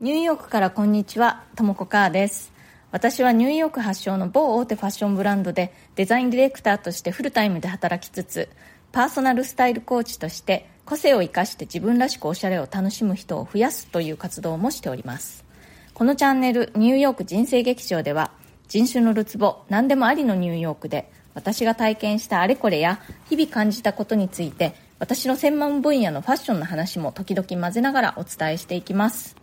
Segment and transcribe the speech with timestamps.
[0.00, 2.54] ニューヨークからこんにちは、ともこかーです。
[2.90, 8.48] 私はニューヨーク発祥の某大手ファッションブランドでデザインディレクターとしてフルタイムで働きつつ、
[8.92, 15.44] パーソナルスタイルコーチとして個性を生かして自分らしくおしゃれを楽しむ人を増やすという活動もしております。
[15.92, 18.30] このチャンネルニューヨーク人生劇場では
[18.68, 29.39] 人種のるつぼ何でもありのニューヨークで私が体験したあれこれや日々感じたことについて私の専門分野のファッションの話も時々混ぜながらお伝えしていきます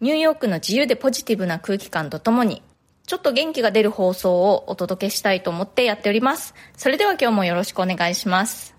[0.00, 2.62] ニューヨークの自由でポジティブな空気感とともに
[3.06, 6.54] ちょっと元気が出る放送をお届けしたいと思ってやっております。
[6.74, 8.74] それでは今日もよろしくお願いします。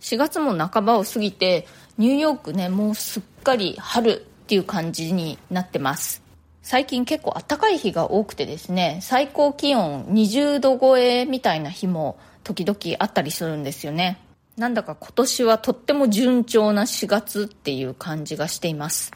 [0.00, 1.66] 4月も半ばを過ぎて
[1.96, 4.16] ニューヨークねもうすっかり春っ
[4.46, 6.22] ていう感じになってます。
[6.60, 14.18] 最近結構暖かい日が多くてですね最高気温20度超えみたいな日も時々あったりするんですよね。
[14.58, 19.12] なんだか今年はとっても順調な4月っていう感じがしています。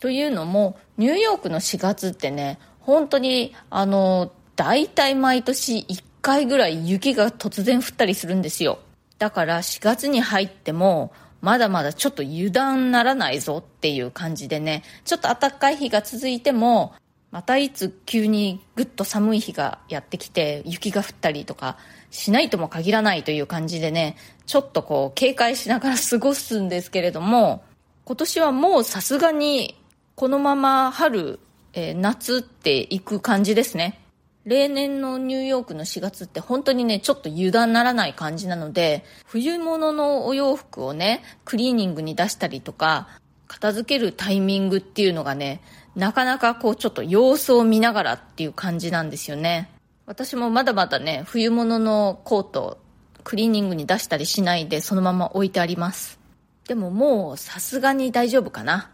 [0.00, 8.78] というのもニューヨークの4月ってね本当にあの大体毎年1回ぐらい雪が突然降ったりするんですよ。
[9.18, 16.94] だから4月に入ってもまだまだちょっと油断ならないぞっていう感じでね、ちょっと暖かい日が続いても、
[17.30, 21.76] またいつ急にぐっと寒い日がやってきて雪が降ったりとか
[22.10, 27.62] しないとも限らないという感じでね、ちょっとこう警戒しながら過ごすんですけれども、
[28.04, 29.78] 今年はもうさすがに
[30.18, 31.38] このまま春、
[31.74, 34.00] えー、夏っていく感じですね。
[34.44, 43.06] 例年のニューヨークの4月って本当にね、ちょっと油断ならない感じなので、冬物のお洋服をね、クリーニングに出したりとか、
[43.46, 45.60] 片付けるタイミングっていうのがね、
[45.94, 49.70] なかなかこうちょっと様子を見ながらっていう感じなんですよね。
[50.04, 52.78] 私もまだまだね、冬物のコート、
[53.22, 56.18] クリーニングに出したりしないでそのまま置いてあります。
[56.66, 58.90] でももうさすがに大丈夫かな。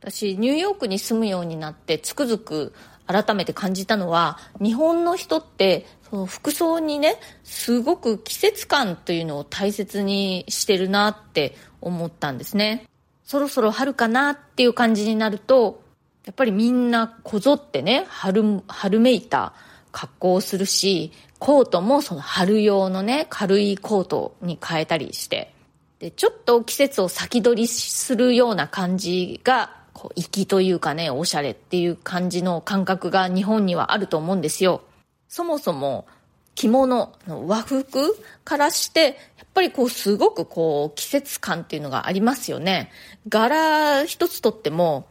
[0.00, 2.72] 私、ニューヨークに住むようになってつくづく
[3.06, 12.84] 改めて感じたのは日本の人ってその服装にねすごく季節感というのを大切にしてるなって思ったんですね。
[13.24, 15.82] そろそろ春かなっていう感じになると
[16.24, 19.54] やっぱりみんなこぞってね春春めいた
[19.90, 25.52] 格好をするしコートもその春用のね軽いコートに変えたりして。
[25.98, 34.82] でちょっと季節を先取りするような感じがこう、粋というかね、おしゃれっていう感じの感覚が日本にはあると思うんですよ。
[35.28, 36.06] そもそも、
[36.54, 39.14] 着物和服からして、やっ
[39.52, 42.92] ぱりこう、すごくこう、季節感っていうのがありますよね。
[43.28, 45.08] 柄一つとっても、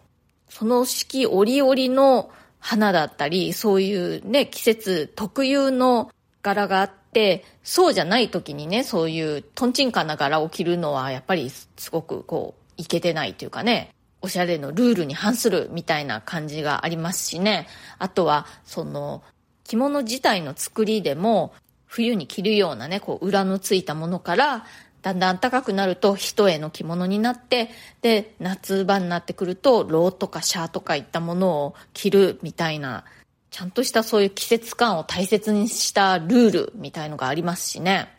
[0.48, 6.10] その四季折々の花だったり、そういうね、季節特有の
[6.42, 13.94] 柄があって、そうじゃない時にね、そういうトンチンカンな柄を着るのは、やっぱりすごくこう、いけてないというかね、
[14.28, 17.66] おしゃれのルールに反するみたいな感じがありますしね。
[17.98, 19.24] あとは、その、
[19.64, 21.54] 着物自体の作りでも、
[21.86, 24.66] 冬に着るようなね、こう、裏のついたものから、
[25.02, 27.70] だんだん暖かくなると一重の着物になって、
[28.02, 33.06] で、夏場になってくると、ローとかシャーとかいったものを着るみたいな、
[33.50, 38.10] ちゃんとしたそういう季節感を大切にしたルールみたいのがありますしね。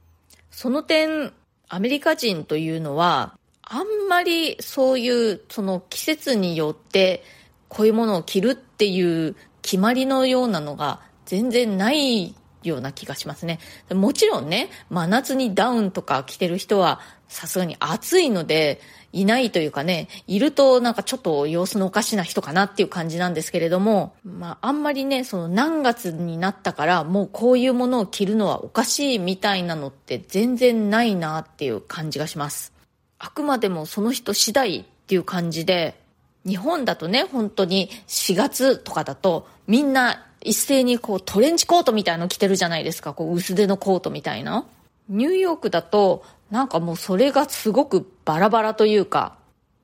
[0.51, 1.35] その点、
[1.69, 3.38] アメリカ人というのは、
[3.71, 7.23] あんまりそういうその季節によって
[7.69, 13.59] こういうものを着るっていう決まりのようなのが全然ないような気がしますね。
[13.91, 18.81] もちろんね、真夏にダウンとか着てる人はさすがに暑いので
[19.13, 32.78] いないというかね、いるとなんかちょっと様子のおかしな人かなっていう感じなんですけれども、まああんまりね、その何月になったからもうこういうものを着るのはおかしいみたいなのって全然ないなっていう感じがします。
[33.19, 36.01] あくまでもその人次第っていう感じで、
[36.47, 43.13] 日本だとね、本当に4月とかだと、みんな一斉にこうトレンチコートみたいの着てるじゃないですか。
[43.13, 44.67] こう薄手のコートみたいな。
[45.09, 49.37] ニューヨークだと、なんかもうそれがすごくバラバラというか、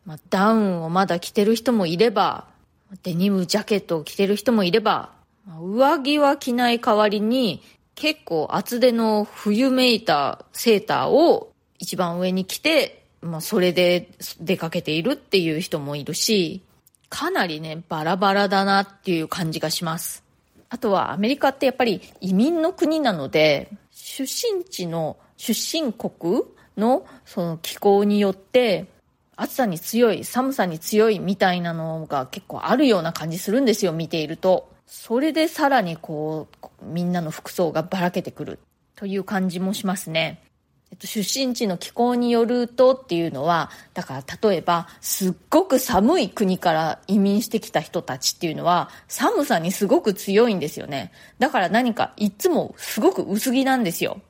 [0.07, 2.47] まあ、ダウンをまだ着てる人もいれば、
[3.03, 5.11] デニムジャケットを着てる人もいれば、
[5.61, 7.63] 上着は着ない代わりに、
[7.95, 14.11] 結構厚手の冬めいたセーターを一番上に着てまあ、それで
[14.41, 16.63] 出かけているっていう人もいるし、
[17.09, 20.23] かなりね、バラバラだなっていう感じがします。
[20.69, 26.43] あとはアメリカってやっぱり移民の国なので、出身地の、出身国
[26.77, 28.87] のその気候によって、
[29.37, 34.69] 暑さに強い、寒さに強いみたいなのが結構あるような感じするんですよ、見ていると。
[34.87, 38.59] それでさらにこう、みんなの服装がばらけてくる
[38.97, 40.43] という感じもしますね。
[40.95, 51.13] っと、出身地の気候によるとっていうのは、だから例えば、すっごく寒い国から移民してきた人たちっていうのは、寒さにすごく強いんですよね。
[51.39, 54.21] だから何かいつもすごく薄着なんですよ。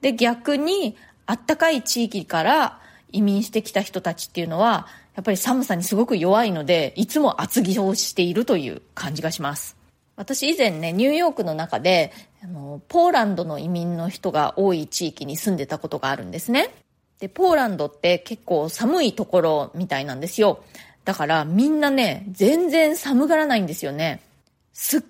[0.00, 2.80] で、逆に、あったかい地域から
[3.10, 9.83] 移民してきた人たちっていうのは、やっぱり寒さにすごく弱いので、いつも厚着をしているという感じがします。
[10.16, 12.12] 私以前ね、ニューヨークの中で、
[12.42, 16.72] あの、ポーランドの移民の人が多い地域に住んでたことがあるんですね。
[17.18, 20.62] で、ポーランドって結構寒いところみたいなんですよ。
[21.04, 24.20] だからみんなね、全然寒がらないんですよね。
[24.72, 25.02] すっ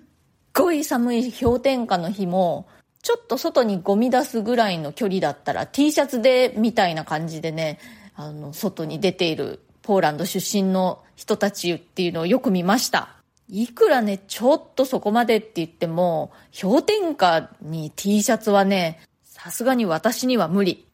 [0.53, 2.67] ごい寒い氷点下の日も、
[3.01, 7.79] ちょっと外にゴミ出すぐらいの距離だったら T シャツでみたいな感じでね、
[8.15, 13.14] あの、外に出ているポーランド出身の人たちっていうのをよく見ました。
[13.47, 20.87] いくらね、ちょっとそこまでって言っても、氷点下に T シャツはね、さすがに私には無理。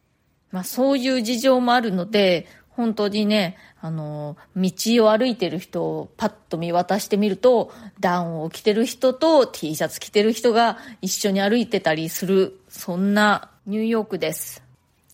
[0.51, 4.71] まあそういう事情もあるので、本当にね、あの、道
[5.05, 14.63] を歩いてる人をパッと見渡してみると、ダウンを着てる人と T シャツ着てる人が一緒に歩いてたりする、そんなニューヨークです。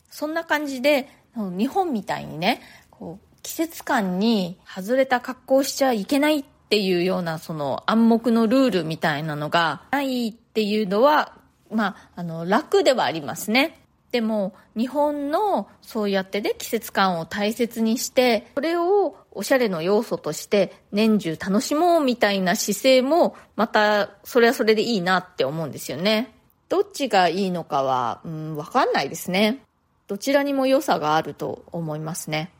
[0.10, 11.32] そんな感じで、日本みたいにね、こう季節感に外れた格好しちゃいけないっっていうようなその暗黙のルールみたいなのがないっていうのは、
[11.72, 13.80] まあ、あの、楽ではありますね。
[14.12, 26.34] でも、日本のそうやってね、季節感を大切にして、それをおしゃれの要素として年中楽しもうみたいな姿勢も、また、それはそれでいいなって思うんですよね。
[26.68, 29.64] どっちがいいのかは、うん、わかんないですね。
[30.08, 32.52] どちらにも良さがあると思いますね。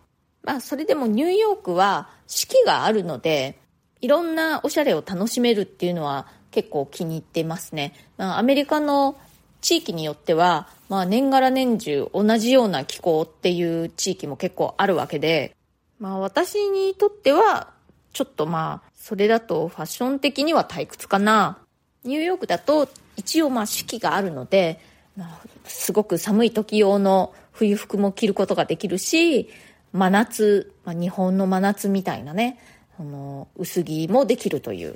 [0.44, 3.60] まあ、それでもニューヨークは四季があるので、
[4.02, 7.94] いろんなおしゃれを楽しめるっていうのは結構気に入ってますね。
[8.18, 9.18] まあ、アメリカの
[9.62, 15.56] 地域によっては、まあ、年がら年中同じような気候っていう地域も結構あるわけで、
[16.00, 17.72] まあ、私にとっては、
[18.14, 21.60] ちょっとまあ、それだとファッション的には退屈かな。
[22.04, 24.80] ニューヨークだと一応まあ四季があるので、
[25.16, 29.50] まあ、すごく寒い時用の冬服も着ることができるし、
[29.92, 32.60] 真夏、まあ、日本の真夏みたいなね、
[32.98, 34.96] その薄着もできるという。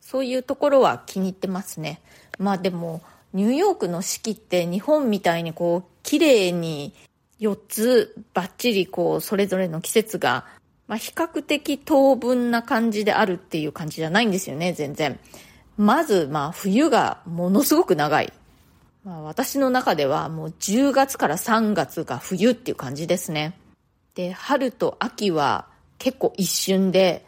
[0.00, 2.00] そういうところは気に入ってますね。
[2.38, 3.02] まあでも
[3.32, 6.94] ニューヨークの四季って日本みたいにこう綺麗に
[7.40, 10.46] 4つバッチリこうそれぞれの季節が、
[10.86, 15.18] まあ、比較的当分な感じであるっていう感じじゃないんですよね全然。
[15.76, 18.32] まずまあ冬がものすごく長い。
[19.04, 23.56] まあ、私の中ではもう10月から3月が冬っていう感じですね。
[24.14, 25.66] で、春と秋は
[25.98, 27.25] 結構一瞬で、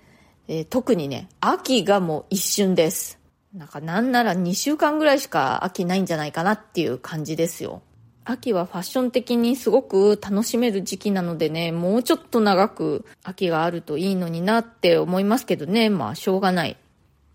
[0.48, 3.18] えー、特にね、秋がもう一瞬です。
[3.54, 7.82] なんかなんなら2週間ぐらいしか秋ないんじゃないかなっていう感じですよ。
[8.24, 16.76] 秋はファッション的にすごく楽しめる時期なのでね、もうちょっと長く秋があるといいのになって思いますけどね、まあしょうがない。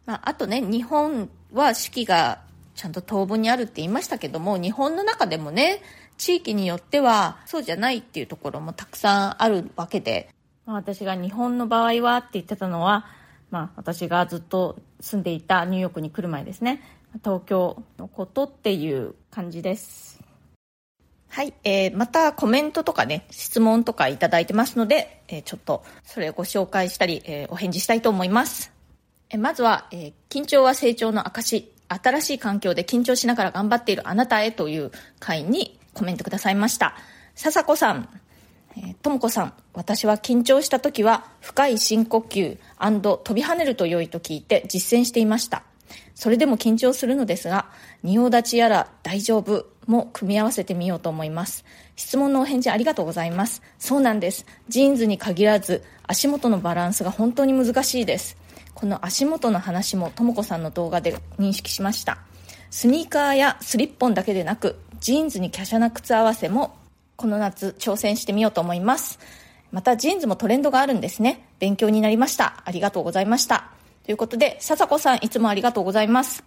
[0.06, 2.42] まあ、あとね、日本は四季が
[2.76, 5.82] ちゃんと当分にあるって言いましたけども、日本の中でもね、
[6.18, 10.30] 地域によってはそうじゃないっていうところもたくさんあるわけで、
[10.66, 13.06] まあ、私が日本の場合はって言ってたのは、
[13.52, 16.82] まあ、私がずっと住んでいたニューヨークに来る前ですね。
[17.24, 20.20] 東京のことっていう感じです。
[21.30, 28.72] はい、えー、またコメントとかね質問とかいただいてますので、えー、ちょっとそれをご紹介したり、えー、お返事したいと思います、
[29.32, 36.96] えー、まずは、えー、緊張は成長の証新しい環境で緊張しながら頑張っているあなたへという回にコメントくださいました。
[37.36, 38.10] 笹子さん。
[39.02, 45.64] ともこさん、私は緊張した時は深い深呼吸飛び跳ねると良いと聞いて実践していました。
[46.16, 47.68] それでも緊張するのですが、
[48.04, 51.66] 仁王立ちやら大丈夫も組み合わせてみようと思います。
[51.96, 53.62] 質問のお返事ありがとうございます。
[53.78, 54.46] そうなんです。
[54.70, 58.38] ジーンズに限らず足元のバランスが本当に難しいです。
[58.74, 62.20] この足元の話もともこさんの動画で認識しました。
[62.72, 66.76] スニーカーやスリッポンだけでなく、ジーンズに華奢な靴合わせも
[67.24, 69.18] この夏挑戦してみようと思います。
[69.72, 71.48] またジーンズもトレンドがあるんですね。
[71.58, 72.62] 勉強になりました。
[72.66, 73.72] ありがとうございました。
[74.04, 76.44] ということで、笹子さんいつもありがとうございます。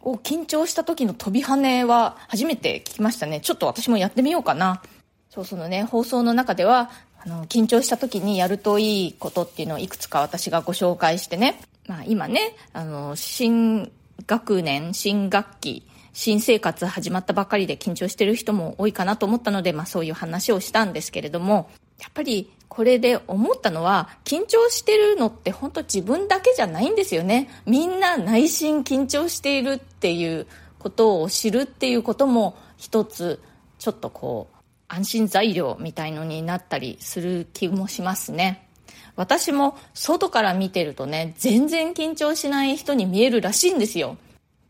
[0.00, 3.42] お、緊張した時の飛び跳ねは初めて聞きましたね。
[3.42, 4.80] ちょっと私もやってみようかな。
[5.28, 6.90] そう、そのね、放送の中では、
[7.22, 11.60] あの、緊張した時にやるといいことっていうのをいくつか私がご紹介してね。
[11.86, 13.92] まあ今ね、あの、新
[14.26, 15.86] 学年、新学期、
[16.18, 21.68] 新生活始まったばかりで緊張してる人も多いかなと思ったので、まあそういう話をしたんですけれども、
[22.00, 27.50] やっぱりこれで思ったのは、緊張してるのって本当自分だけじゃないんですよね。
[27.66, 30.46] みんな内心緊張しているっていう
[30.78, 33.38] ことを知るっていうことも一つ、
[33.78, 34.56] ちょっとこう、
[34.88, 38.68] 安心材料みたいのになったりする気もしますね
[39.16, 44.16] 私も外から見てるとね全然緊張しない人に見えるらしいんですよ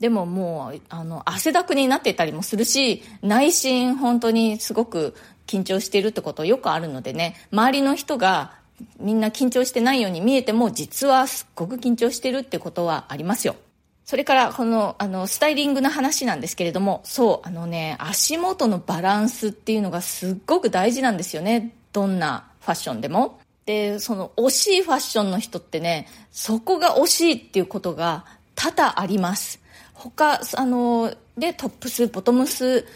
[0.01, 5.15] でももうあの汗だくになってたりもするし内心本当にすごく
[5.47, 8.53] 緊張しているってことよくあるのでね周りの人が
[9.01, 13.57] みんな緊張してないように見えても実はすっごく緊張してるってことはありますよ。
[14.05, 21.75] それからこのあのスタイリングの話なんですけれどもそうあのね足元のバランスっていうのがすっごく大事なんですよね。
[21.93, 23.41] どんなファッションでも。
[23.65, 28.25] でその惜しいファッションの人ってねそこが惜しいっていうことが
[28.55, 29.61] 多々あります。
[29.97, 32.87] 他あのでトップスボトムス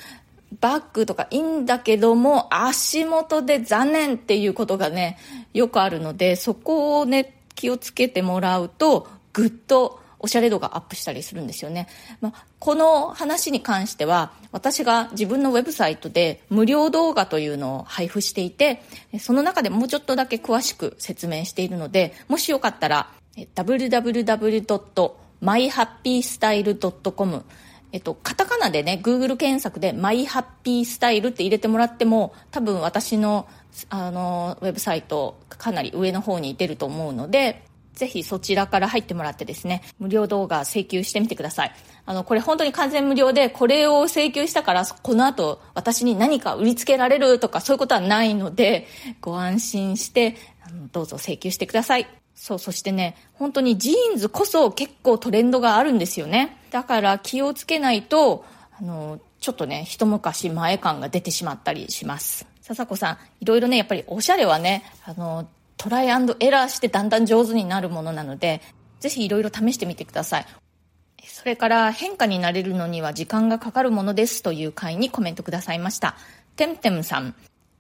[0.61, 5.19] バッグとかいいんだけども足元で残念っていうことがね
[5.55, 11.89] よくあるのでそこをね気をつけてもらうとぐっとおしゃれ度がアップしたりするんですよね、
[12.21, 18.83] まあ、この話に関しては私が自分のウェブサイトで無料動画というのを配布していて
[19.19, 23.09] その中でもうちょっとだけ詳しく説明しているのでもしよかったら
[23.55, 25.13] www.
[25.43, 27.45] myhappystyle.com
[27.93, 33.49] えっと、カタカナでね、Google 検索で myhappystyle って入れてもらっても、多分私の、
[33.89, 41.73] あの、ウェブサイト、かなり上の方に出ると思うので、ぜひそちらから入ってもらってですね、無料動画請求してみてください。
[42.07, 48.87] あの、これ本当に完全無料で、これを請求したから、この後私に何か売りつけられるとかそういうことはないので、
[49.21, 52.20] ご安心して、あのどうぞ請求してください。
[52.41, 56.57] そう、そしてね、本当にジーンズこそ結構トレンドがあるんですよね。
[56.71, 58.47] だから気をつけないと、
[58.79, 62.47] あの、ちょっとね、一昔前感が出てしまったりします。
[62.63, 68.63] 笹子さん、いろいろね、やっぱりおしゃれはね、あの、トライエラーしてだんだん上手になるものなので、
[69.01, 70.47] ぜひいろいろ試してみてください。
[71.27, 76.17] それから変化になれるのには時間がかかるものですという回にコメントくださいました。
[76.57, 77.35] てんてんさん、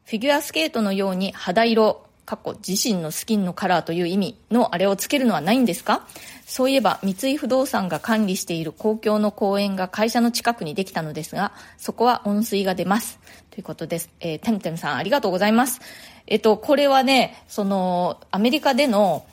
[0.04, 6.06] フィギュアスケートのように肌色、過去自身のスキンのカラーという意味のあれをつけるのはないんですか？
[6.46, 13.18] そういえば三井不動産が管理している公共の公園が会社の近くにできたのですが、そこは温水が出ます。
[13.50, 14.10] ということです。
[14.20, 15.80] えー、てむてむさんありがとうございます。
[16.28, 19.26] えっと、これはね、その、アメリカでの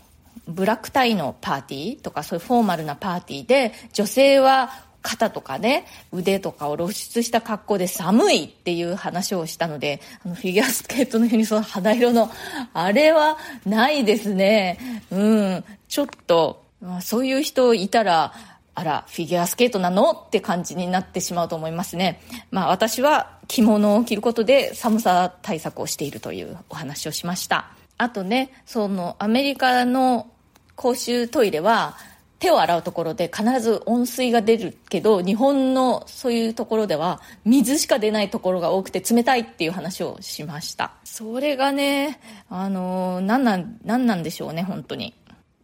[0.48, 4.72] ブラックタイのパーティーとかそういうフォーマルなパーティーで女性は
[5.08, 12.30] 肩とかね、腕とかを露出した格好で寒いっていう話をしたので、あのフィギュアスケートのようにその肌色の、
[12.74, 14.78] あれはないですね。
[15.10, 18.34] うん、ちょっと、まあ、そういう人いたら、
[18.76, 22.22] あら、フィギュアスケートなのって感じになってしまうと思いますね。
[22.52, 27.70] まあ私は着物を着ることで寒さ対策をしているというお話をしました。
[27.98, 30.28] あとね、そのアメリカの
[30.76, 31.98] 公衆トイレは
[32.40, 40.92] 手を洗うところで必ず温水が出るけど日本のそういうところでは水しか出ないところが多くて冷たいっていう話をしました。
[41.04, 45.14] それがねあの何なん何なんでしょうね本当に。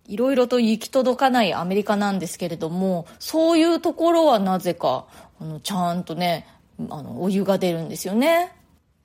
[0.05, 5.05] いろいろと行き届かないアメリカなんですけれどもそういうところはなぜか
[5.39, 6.45] あのちゃんとね
[6.89, 8.51] あのお湯が出るんですよね。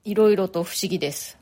[0.05, 1.37] いろいろと不思議です。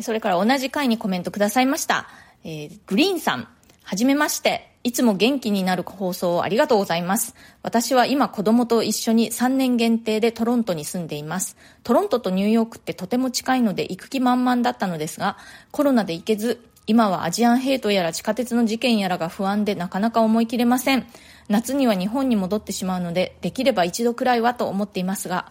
[0.00, 2.06] それから同じ回にコメントくださいました、
[2.44, 3.48] えー、グリーンさん。
[3.88, 7.34] はじめましていつも元気になる放送をありがとうございます。
[7.62, 11.56] 私は今子供と一緒に3年限定でトロントに住んでいます。
[11.84, 15.38] トロントとニューヨークってとても近いので行く気満々だったのですが、
[15.70, 21.06] コロナで行けず、今はアジアンヘイトやら地下鉄の事件やらが不安でなかなか思い切れません。
[21.48, 25.50] 夏には日本に戻ってしまうので、できれば一度くらいはと思っていますが、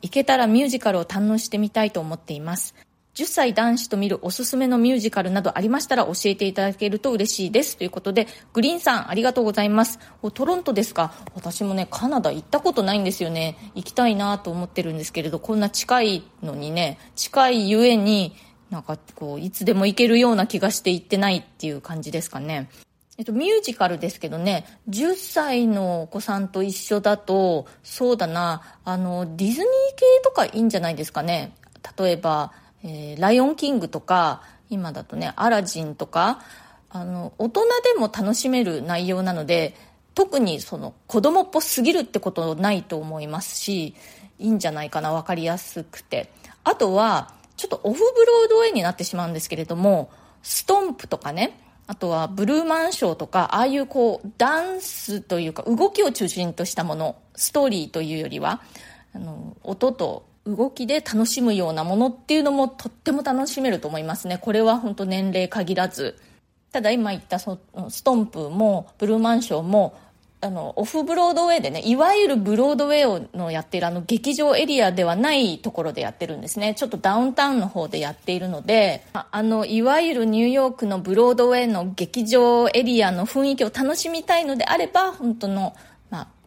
[0.00, 2.74] 行けたらミュージカルを堪能してみたいと思っています。
[3.14, 7.76] 10歳男子と見るおすすめのミュージカルなどありましたら教えていただけると嬉しいです。
[7.76, 10.00] ということで、グリーンさんありがとうございます。
[10.34, 11.14] トロントですか？
[11.34, 13.56] 私もね、カナダ行ったことないんですよね。
[13.76, 18.34] 行きたいなと思ってるんですけれど、こんな近いのにね、近いゆえに、
[18.70, 22.68] なんかこう、いつでも行けるような気がして行ってないっていう感じですかね。
[23.16, 31.54] えっと、ミュージカルですけどね、10歳のお子さんと一緒だと、そうだな、あの、ディズニー系とかいいんじゃないですかね。
[31.96, 32.52] 例えば、
[32.84, 36.42] えー、ライオンキングとか、今だとね、アラジンとか、
[36.90, 37.64] あの、大人
[37.94, 39.74] でも楽しめる内容なので、
[40.14, 43.94] 特にその子供っぽすぎるってことないと思いますし、
[44.38, 46.30] いいんじゃないかな、わかりやすくて。
[46.62, 50.10] あとは、ちょっとオフブロードウェイになってしまうんですけれども、
[50.42, 58.62] ストンプとかね、あとはブルーマンショーとか、ああいうこう、ダンスというか、動きを中心としたもの、ストーリーというよりは、
[59.14, 64.38] あの、音と動きで楽しむようなものっていうのもとっても楽しめると思いますね。
[64.38, 66.16] これは本当年齢限らず。
[66.72, 69.96] ただ今言ったそストンプもブルーマンショーも
[70.44, 76.74] あの、オフブロードウェイでね、いわゆるブロードウェイのやっているあの劇場エリアではないところでやってるんですね。
[76.74, 85.74] ちょっとダウンタウンの方でやっているので、あの、いわゆるニューヨークのブロードウェイの劇場エリアの雰囲気を楽しみたいのであれば、本当の、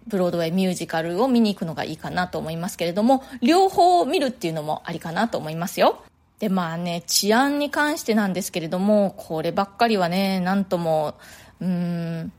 [0.08, 6.04] ブロードウェイミュージカルを見に行くのがいいかなと思いますけれども、両方見るっていうのもありかなと思いますよ。
[6.40, 11.16] で、まあね、治安に関してなんですけれども、こればっかりはね、なんとも、
[11.60, 12.32] うーん、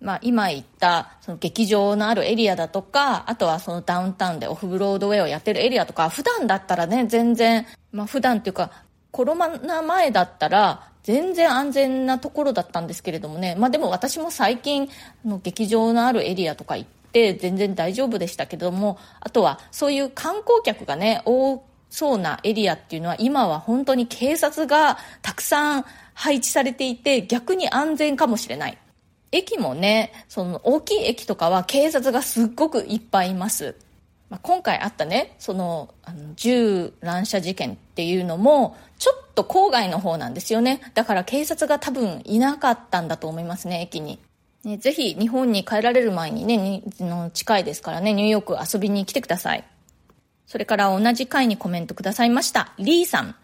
[0.00, 8.70] まあ、今言ったその劇場のあるエリアだとかあとはそのダウンタウンでオフブロードウェイをやってるエリアとか普段だったらね全然、まあ、普段っていうか
[9.10, 14.88] コロナ前だったら全然安全なところだったんですけれどもね、まあ、でも私も最近
[15.24, 28.78] の劇場のあるエリアとか行って全然大丈夫でしたけどもあとはそういう観光客がね多そうなエリアっていうのは今は本当に警察がたくさん配置されていて逆に安全かもしれない
[29.32, 33.74] 駅もね、その大きい駅とかは警察がすっごくいっぱいいます。
[34.28, 40.80] まあ、今回あったね、その、あの銃乱射事件っていうのも、ちょっと郊外の方なんですよね。
[40.94, 44.18] だから警察が多分いなかったんだと思いますね、駅に。
[44.64, 49.64] ね、ぜひ日本に帰られる前にね、にの近いですからね、ニューヨーク遊びに来てください。
[50.46, 52.72] それから同じ回にコメントくださいました。
[52.78, 53.34] リーさん。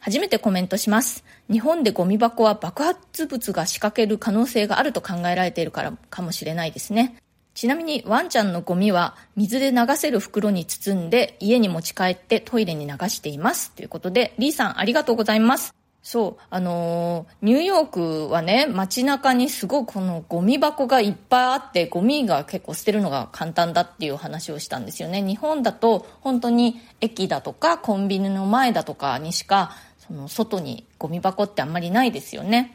[0.00, 1.24] 初めてコメントします。
[1.50, 7.16] 日本でゴミ箱は爆発物が仕掛ける可能性があると考えられているからかもしれないですね。
[7.54, 13.72] ちなみにワンちゃんのゴミは水で流せる袋に包んで家に持ち帰ってトイレに流しています。
[13.72, 15.74] ということで、リーさんありがとうございます。
[16.10, 25.20] そう、あのー、ニューヨークはね、街中にすごくこのゴミ箱がいっぱいあって、ゴミが結構捨てるのが簡単だっていう話をしたんですよね。
[25.20, 32.74] 日本だと本当に駅だとかコンビニの前だとかにしかその外にゴミ箱ってあんまりないですよね。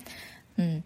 [0.60, 0.84] うん。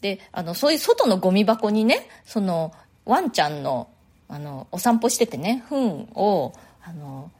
[0.00, 2.72] で、あの、そういう外のゴミ箱にね、その、
[3.06, 3.88] ワンちゃんの、
[4.28, 7.32] あの、お散歩しててね、糞を、あの、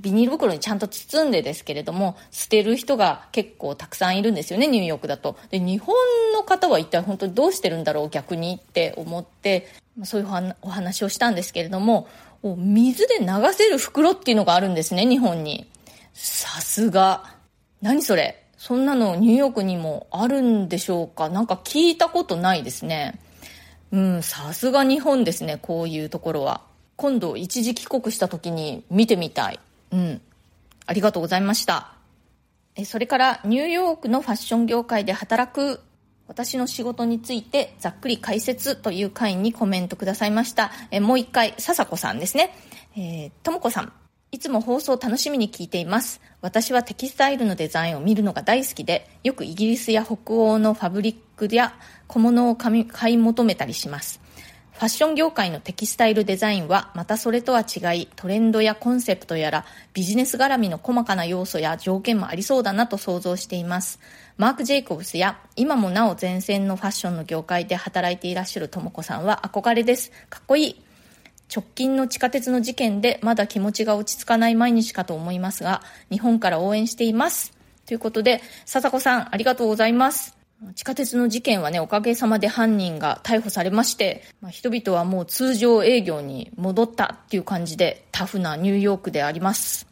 [0.00, 5.36] ビニール袋にちゃんと包んでですけれども、捨てる人が結構たくさんいるんですよね、ニューヨークだと。
[5.50, 5.94] で、日本
[6.32, 9.68] の方は一体本当にどうしてるんだろう、逆にって思って、
[10.04, 12.08] そういうお話をしたんですけれども、
[12.42, 15.68] 水で流せる袋っていうのがあるんですね、日本に。
[16.14, 17.36] さすが。
[17.80, 23.20] 何それそんなのニューヨークにもあるんでしょうかなんか聞いたことないですね。
[23.92, 26.62] うん、さすが日本ですね、こういうところは。
[26.96, 29.60] 今度一時帰国した時に見てみたい。
[29.90, 30.20] うん。
[30.86, 31.92] ありがとうございました。
[32.74, 35.80] え、それからニューヨークのファッション業界で働く
[36.28, 40.70] 私の仕事についてざっくり解説という回にコメントくださいました。
[40.90, 42.54] えもう一回、笹子さんですね。
[42.96, 43.92] えー、ともこさん。
[44.30, 46.20] いつも放送を楽しみに聞いています。
[46.42, 51.74] 私はテキスタイルのデザインを見るのが大好きで、よくイギリスや北欧のファブリックや
[52.06, 54.20] 小物を買い求めたりします。
[54.78, 63.98] ファッション業界のテキスタイルデザインはまたそれとは違い、トレンドやコンセプトやらビジネス絡みの細かな要素や条件もありそうだなと想像しています。
[64.36, 70.12] マーク・ジェイコブスや今もなお前線のファッションの業界で働いていらっしゃるとも子さんは憧れです。
[70.30, 70.82] かっこいい。
[71.52, 77.52] 直近の地下鉄の事件でまだ気持ちが落ち着かない毎日かと思いますが、日本から応援しています。
[77.84, 80.37] ということで、笹子さん、ありがとうございます。
[80.74, 89.86] 地下鉄の事件はね、おかげさまで犯人が逮捕されまして、まあ、人々はもう通常営業に戻ったっていう感じでタフなニューヨークであります。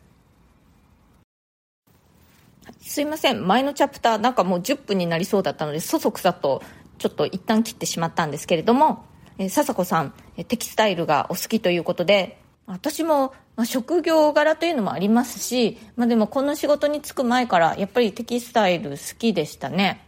[2.81, 3.46] すいません。
[3.46, 6.62] 前のチャプターなんかもう10分になりそうだったので、そそくさと
[6.98, 9.05] ちょっと一旦切ってしまったんですけれども、
[9.38, 10.14] え、笹子さん、
[10.48, 20.06] テキスタイルがお好きということで、私も、まあ、職業柄というのもありますし、まあ、でもこの仕事に就く前からやっぱりテキスタイル好きでしたね。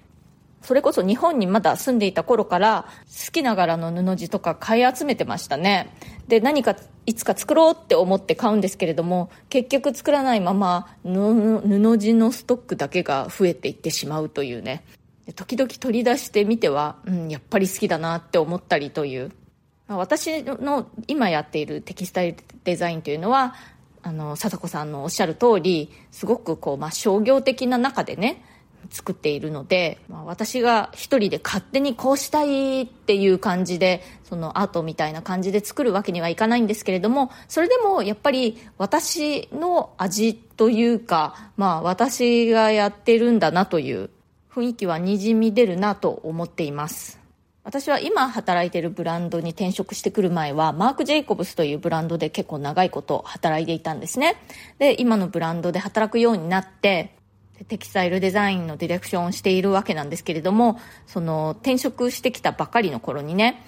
[0.69, 5.97] それこそ日本にまだ住んでいた頃から好きな柄の布地とか買い集めてましたね。
[6.27, 6.77] で、何か
[7.07, 14.85] いつか作ろうって思って買うんですけれども、結局作らないまま布地のストックだけが増えていってしまうというね。
[15.35, 19.33] 時々取り出してみては、うん、やっぱり好きだなって思ったりという。
[19.89, 23.55] 私の今やっているテキスタイルデザインというのは、
[24.03, 28.45] あの、貞子さんのおっしゃる通り、すごくこう、まあ、商業的な中でね、
[28.91, 44.11] 作っているので、まあ、私が一人で勝手にこうしたいっていう感じで、そのアートみたいな感じで作るわけにはいかないんですけれども、それでもやっぱり私の味というか、まあ私がやってるんだなという
[44.51, 47.19] 雰囲気はにじみ出るなと思っています。
[47.69, 54.37] 私は今働いてるブランドに転職してくる前は、マーク・ジェイコブスというブランドで結構長いこと働いていたんですね。
[54.79, 57.18] で、今のブランドで働くようになって、
[57.67, 63.65] テキスタイルデザインのディレクションをしているわけなんですけれども、その転職してきたばかりの頃にね、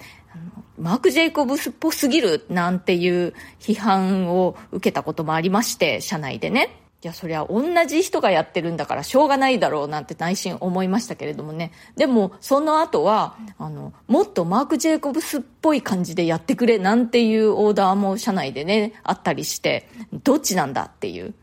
[0.77, 6.77] マーク・ジェイコブスっぽすぎるなんていう批判を受けたこともありまして、社内でね。
[7.03, 11.71] いや、そりゃ同じ人がやってるんだからしょうがないだろうなんて内心思いましたけれどもね。
[11.95, 19.89] でも、その後は、あの、もっとマーク・ジェイコブスっぽい感じでやってくれなんていうオーダーも社内でね、あったりして、
[20.23, 21.33] どっちなんだっていう。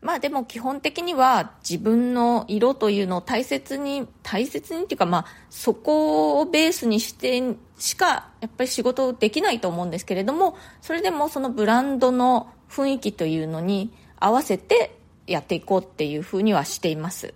[0.00, 7.42] まあでも基本的には自分の色というのを大切に、大切にっていうかまあそこをベースにして
[7.78, 17.34] しかやっぱり仕事できないと思うんですけれども、それでもそのブランドの雰囲気というのに合わせてやっていこうっていうふうにはしています。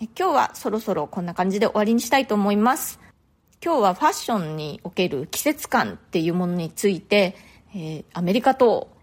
[0.00, 2.98] 今日はそろそろこんな感じで終わりにしたいと思います。
[3.62, 7.36] 今日はファッションにおける季節感っていうものについて、
[7.74, 8.96] えー、アメリカと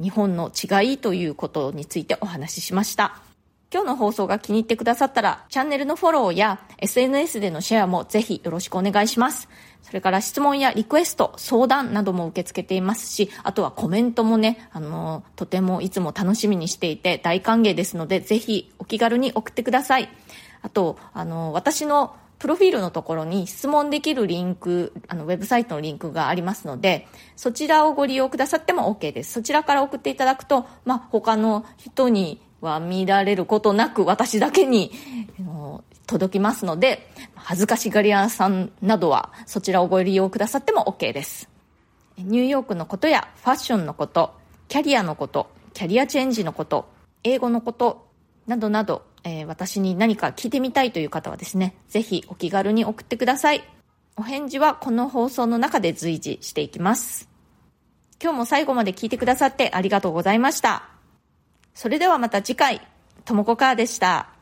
[0.00, 3.20] 日本の違いということについてお話ししました。
[3.74, 9.48] 今日の放送が気に入ってくださったら、チャンネルのフォローや SNS でのシェアもぜひよろしくお願いします。
[9.82, 20.08] それから質問やリクエスト、相談なども受け付けていますし、あとはコメントもね、あの、とてもいつも楽しみにしていて大歓迎ですので、ぜひお気軽に送ってください。
[20.62, 29.32] あと、あの、私のプロフィールのところに質問できるリンク、あの、ウェブサイトのリンクがありますので、そちらをご利用くださっても OK です。
[29.32, 34.92] そちらから送っていただくと、まあ、他の人には見られることなく私だけに
[36.06, 41.48] 届きますので、恥ずかしがり屋さんなどはそちらをご利用くださっても OK です。
[42.18, 44.34] ニューヨークのことやファッションのこと、
[44.68, 46.90] キャリアのこと、キャリアチェンジのこと、
[47.22, 48.06] 英語のこと、
[48.46, 53.64] などなど、えー、私に何か聞いてみたいという方はですね、ぜひお気軽に送ってください。
[54.16, 57.28] お返事はこの放送の中で随時していきます。
[58.22, 60.88] 今日も最後まで聞いてくださってありがとうございました。
[61.74, 62.86] それではまた次回、
[63.24, 64.33] ともこかーでした。